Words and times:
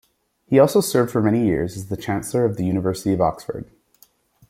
He 0.47 0.57
also 0.59 0.81
served 0.81 1.11
for 1.11 1.21
many 1.21 1.45
years 1.45 1.77
as 1.77 1.89
the 1.89 1.95
Chancellor 1.95 2.43
of 2.43 2.57
the 2.57 2.65
University 2.65 3.13
of 3.13 3.21
Oxford. 3.21 3.69